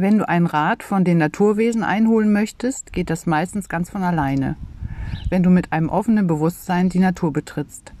Wenn 0.00 0.18
du 0.18 0.28
einen 0.28 0.46
Rat 0.46 0.84
von 0.84 1.02
den 1.02 1.18
Naturwesen 1.18 1.82
einholen 1.82 2.32
möchtest, 2.32 2.92
geht 2.92 3.10
das 3.10 3.26
meistens 3.26 3.68
ganz 3.68 3.90
von 3.90 4.04
alleine, 4.04 4.54
wenn 5.28 5.42
du 5.42 5.50
mit 5.50 5.72
einem 5.72 5.88
offenen 5.88 6.28
Bewusstsein 6.28 6.88
die 6.88 7.00
Natur 7.00 7.32
betrittst. 7.32 7.92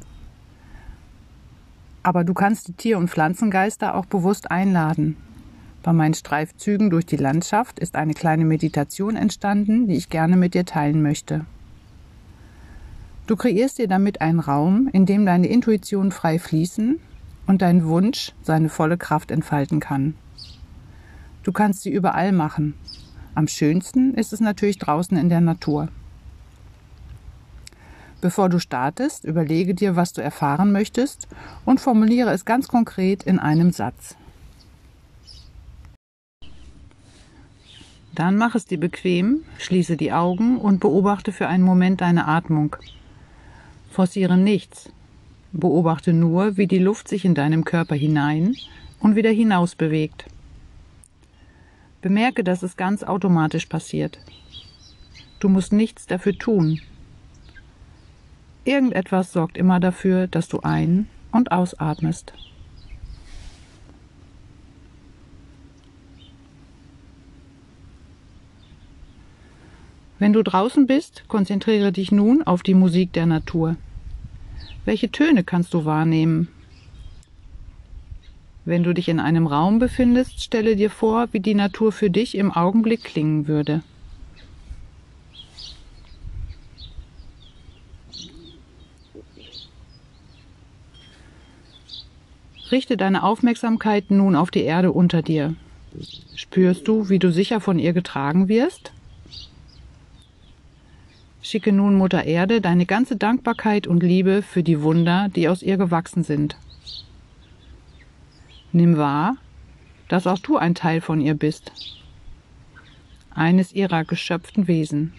Aber 2.04 2.22
du 2.22 2.34
kannst 2.34 2.68
die 2.68 2.74
Tier- 2.74 2.98
und 2.98 3.10
Pflanzengeister 3.10 3.96
auch 3.96 4.06
bewusst 4.06 4.52
einladen. 4.52 5.16
Bei 5.82 5.92
meinen 5.92 6.14
Streifzügen 6.14 6.88
durch 6.88 7.04
die 7.04 7.16
Landschaft 7.16 7.80
ist 7.80 7.96
eine 7.96 8.14
kleine 8.14 8.44
Meditation 8.44 9.16
entstanden, 9.16 9.88
die 9.88 9.96
ich 9.96 10.08
gerne 10.08 10.36
mit 10.36 10.54
dir 10.54 10.64
teilen 10.64 11.02
möchte. 11.02 11.46
Du 13.26 13.34
kreierst 13.34 13.76
dir 13.78 13.88
damit 13.88 14.20
einen 14.20 14.38
Raum, 14.38 14.88
in 14.92 15.04
dem 15.04 15.26
deine 15.26 15.48
Intuition 15.48 16.12
frei 16.12 16.38
fließen 16.38 17.00
und 17.48 17.60
dein 17.60 17.84
Wunsch 17.86 18.34
seine 18.42 18.68
volle 18.68 18.98
Kraft 18.98 19.32
entfalten 19.32 19.80
kann. 19.80 20.14
Du 21.42 21.52
kannst 21.52 21.82
sie 21.82 21.90
überall 21.90 22.32
machen. 22.32 22.74
Am 23.34 23.48
schönsten 23.48 24.14
ist 24.14 24.32
es 24.32 24.40
natürlich 24.40 24.78
draußen 24.78 25.16
in 25.16 25.28
der 25.28 25.40
Natur. 25.40 25.88
Bevor 28.20 28.48
du 28.48 28.58
startest, 28.58 29.24
überlege 29.24 29.74
dir, 29.74 29.94
was 29.94 30.12
du 30.12 30.20
erfahren 30.20 30.72
möchtest 30.72 31.28
und 31.64 31.80
formuliere 31.80 32.32
es 32.32 32.44
ganz 32.44 32.66
konkret 32.66 33.22
in 33.22 33.38
einem 33.38 33.70
Satz. 33.70 34.16
Dann 38.12 38.36
mach 38.36 38.56
es 38.56 38.64
dir 38.64 38.80
bequem, 38.80 39.44
schließe 39.58 39.96
die 39.96 40.10
Augen 40.10 40.56
und 40.58 40.80
beobachte 40.80 41.30
für 41.30 41.46
einen 41.46 41.62
Moment 41.62 42.00
deine 42.00 42.26
Atmung. 42.26 42.74
Forciere 43.90 44.36
nichts. 44.36 44.90
Beobachte 45.52 46.12
nur, 46.12 46.56
wie 46.56 46.66
die 46.66 46.80
Luft 46.80 47.06
sich 47.06 47.24
in 47.24 47.36
deinem 47.36 47.64
Körper 47.64 47.94
hinein 47.94 48.56
und 48.98 49.14
wieder 49.14 49.30
hinaus 49.30 49.76
bewegt. 49.76 50.24
Bemerke, 52.00 52.44
dass 52.44 52.62
es 52.62 52.76
ganz 52.76 53.02
automatisch 53.02 53.66
passiert. 53.66 54.18
Du 55.40 55.48
musst 55.48 55.72
nichts 55.72 56.06
dafür 56.06 56.36
tun. 56.36 56.80
Irgendetwas 58.64 59.32
sorgt 59.32 59.56
immer 59.56 59.80
dafür, 59.80 60.26
dass 60.26 60.48
du 60.48 60.60
ein- 60.60 61.08
und 61.32 61.52
ausatmest. 61.52 62.32
Wenn 70.18 70.32
du 70.32 70.42
draußen 70.42 70.86
bist, 70.86 71.24
konzentriere 71.28 71.92
dich 71.92 72.10
nun 72.10 72.42
auf 72.42 72.62
die 72.62 72.74
Musik 72.74 73.12
der 73.12 73.26
Natur. 73.26 73.76
Welche 74.84 75.10
Töne 75.10 75.44
kannst 75.44 75.74
du 75.74 75.84
wahrnehmen? 75.84 76.48
Wenn 78.68 78.82
du 78.82 78.92
dich 78.92 79.08
in 79.08 79.18
einem 79.18 79.46
Raum 79.46 79.78
befindest, 79.78 80.44
stelle 80.44 80.76
dir 80.76 80.90
vor, 80.90 81.28
wie 81.32 81.40
die 81.40 81.54
Natur 81.54 81.90
für 81.90 82.10
dich 82.10 82.36
im 82.36 82.52
Augenblick 82.52 83.02
klingen 83.02 83.48
würde. 83.48 83.80
Richte 92.70 92.98
deine 92.98 93.22
Aufmerksamkeit 93.22 94.10
nun 94.10 94.36
auf 94.36 94.50
die 94.50 94.64
Erde 94.64 94.92
unter 94.92 95.22
dir. 95.22 95.54
Spürst 96.34 96.86
du, 96.86 97.08
wie 97.08 97.18
du 97.18 97.32
sicher 97.32 97.62
von 97.62 97.78
ihr 97.78 97.94
getragen 97.94 98.48
wirst? 98.48 98.92
Schicke 101.40 101.72
nun 101.72 101.94
Mutter 101.94 102.24
Erde 102.24 102.60
deine 102.60 102.84
ganze 102.84 103.16
Dankbarkeit 103.16 103.86
und 103.86 104.02
Liebe 104.02 104.42
für 104.42 104.62
die 104.62 104.82
Wunder, 104.82 105.30
die 105.34 105.48
aus 105.48 105.62
ihr 105.62 105.78
gewachsen 105.78 106.22
sind. 106.22 106.58
Nimm 108.72 108.98
wahr, 108.98 109.36
dass 110.08 110.26
auch 110.26 110.38
du 110.38 110.58
ein 110.58 110.74
Teil 110.74 111.00
von 111.00 111.20
ihr 111.20 111.34
bist, 111.34 111.72
eines 113.30 113.72
ihrer 113.72 114.04
geschöpften 114.04 114.68
Wesen. 114.68 115.14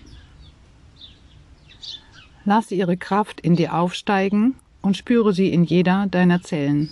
Lasse 2.46 2.76
ihre 2.76 2.96
Kraft 2.96 3.42
in 3.42 3.56
dir 3.56 3.74
aufsteigen 3.74 4.56
und 4.82 4.98
spüre 4.98 5.34
sie 5.34 5.52
in 5.52 5.64
jeder 5.64 6.06
deiner 6.08 6.42
Zellen. 6.42 6.90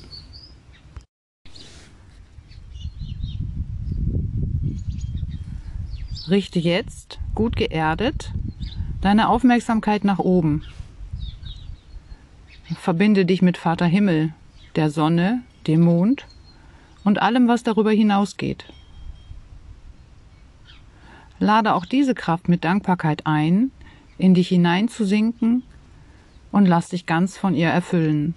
Richte 6.28 6.60
jetzt, 6.60 7.20
gut 7.36 7.56
geerdet, 7.56 8.34
deine 9.02 9.30
Aufmerksamkeit 9.30 10.04
nach 10.04 10.20
oben. 10.20 10.64
Verbinde 12.80 13.26
dich 13.26 13.42
mit 13.42 13.58
Vater 13.58 13.86
Himmel, 13.86 14.34
der 14.76 14.90
Sonne, 14.90 15.44
dem 15.68 15.82
Mond 15.82 16.26
und 17.08 17.22
allem, 17.22 17.48
was 17.48 17.64
darüber 17.64 17.92
hinausgeht. 17.92 18.66
Lade 21.40 21.74
auch 21.74 21.86
diese 21.86 22.14
Kraft 22.14 22.50
mit 22.50 22.66
Dankbarkeit 22.66 23.26
ein, 23.26 23.72
in 24.18 24.34
dich 24.34 24.50
hineinzusinken 24.50 25.64
und 26.52 26.66
lass 26.66 26.90
dich 26.90 27.06
ganz 27.06 27.38
von 27.38 27.56
ihr 27.56 27.70
erfüllen. 27.70 28.36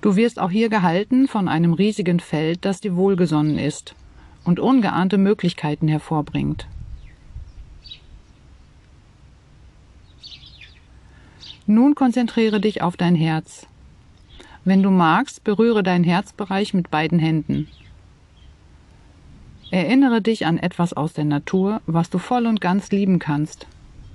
Du 0.00 0.16
wirst 0.16 0.40
auch 0.40 0.50
hier 0.50 0.68
gehalten 0.68 1.28
von 1.28 1.46
einem 1.46 1.74
riesigen 1.74 2.18
Feld, 2.18 2.64
das 2.64 2.80
dir 2.80 2.96
wohlgesonnen 2.96 3.56
ist 3.56 3.94
und 4.42 4.58
ungeahnte 4.58 5.16
Möglichkeiten 5.16 5.86
hervorbringt. 5.86 6.66
Nun 11.66 11.94
konzentriere 11.94 12.60
dich 12.60 12.82
auf 12.82 12.96
dein 12.96 13.14
Herz. 13.14 13.66
Wenn 14.64 14.82
du 14.82 14.90
magst, 14.90 15.44
berühre 15.44 15.82
deinen 15.82 16.04
Herzbereich 16.04 16.74
mit 16.74 16.90
beiden 16.90 17.18
Händen. 17.18 17.68
Erinnere 19.70 20.20
dich 20.20 20.46
an 20.46 20.58
etwas 20.58 20.92
aus 20.92 21.12
der 21.12 21.24
Natur, 21.24 21.80
was 21.86 22.10
du 22.10 22.18
voll 22.18 22.46
und 22.46 22.60
ganz 22.60 22.90
lieben 22.90 23.18
kannst. 23.18 23.66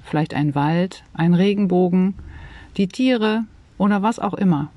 Vielleicht 0.04 0.34
ein 0.34 0.54
Wald, 0.54 1.04
ein 1.14 1.34
Regenbogen, 1.34 2.14
die 2.78 2.88
Tiere 2.88 3.46
oder 3.78 4.02
was 4.02 4.20
auch 4.20 4.34
immer. 4.34 4.70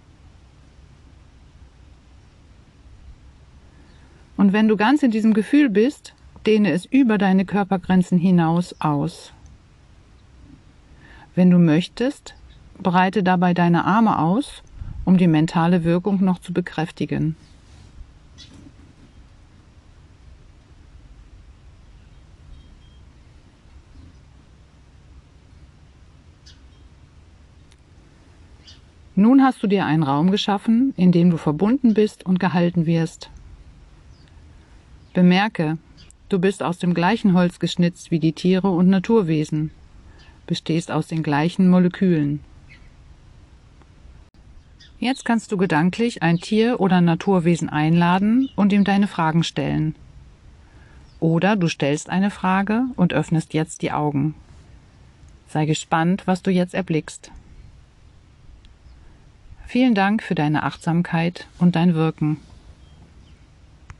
Und 4.37 4.53
wenn 4.53 4.69
du 4.69 4.77
ganz 4.77 5.03
in 5.03 5.11
diesem 5.11 5.35
Gefühl 5.35 5.69
bist, 5.69 6.15
dehne 6.47 6.71
es 6.71 6.87
über 6.87 7.19
deine 7.19 7.45
Körpergrenzen 7.45 8.19
hinaus 8.19 8.75
aus. 8.79 9.33
Wenn 11.35 11.50
du 11.50 11.59
möchtest, 11.59 12.35
breite 12.83 13.22
dabei 13.22 13.55
deine 13.55 13.84
Arme 13.84 14.19
aus, 14.19 14.62
um 15.05 15.16
die 15.16 15.27
mentale 15.27 15.84
Wirkung 15.84 16.22
noch 16.25 16.39
zu 16.39 16.53
bekräftigen. 16.53 17.37
Nun 29.19 29.43
hast 29.43 29.61
du 29.65 29.67
dir 29.67 29.84
einen 29.84 30.05
Raum 30.05 30.31
geschaffen, 30.31 30.94
in 30.97 31.11
dem 31.11 31.31
du 31.31 31.38
verbunden 31.38 31.93
bist 31.93 32.25
und 32.25 32.38
gehalten 32.38 32.87
wirst. 32.87 33.31
Bemerke, 35.12 35.78
du 36.28 36.38
bist 36.38 36.62
aus 36.62 36.78
dem 36.78 36.94
gleichen 36.94 37.34
Holz 37.34 37.59
geschnitzt 37.59 38.12
wie 38.12 38.21
die 38.21 38.33
Tiere 38.33 38.71
und 38.71 38.88
Naturwesen, 38.88 39.72
bestehst 40.47 40.93
aus 40.93 41.09
den 41.09 41.25
gleichen 41.25 41.69
Molekülen. 41.69 42.38
Jetzt 45.00 45.25
kannst 45.25 45.53
du 45.53 45.56
gedanklich 45.56 46.22
ein 46.22 46.38
Tier 46.38 46.81
oder 46.81 47.00
Naturwesen 47.00 47.69
einladen 47.69 48.50
und 48.56 48.72
ihm 48.72 48.82
deine 48.82 49.06
Fragen 49.06 49.44
stellen. 49.44 49.94
Oder 51.20 51.54
du 51.54 51.69
stellst 51.69 52.10
eine 52.10 52.31
Frage 52.31 52.84
und 52.97 53.12
öffnest 53.12 53.54
jetzt 53.54 53.82
die 53.82 53.92
Augen. 53.92 54.34
Sei 55.48 55.66
gespannt, 55.66 56.26
was 56.26 56.42
du 56.42 56.50
jetzt 56.50 56.75
erblickst. 56.75 57.31
Vielen 59.67 59.94
Dank 59.94 60.23
für 60.23 60.34
deine 60.34 60.64
Achtsamkeit 60.64 61.46
und 61.58 61.76
dein 61.76 61.94
Wirken. 61.94 62.38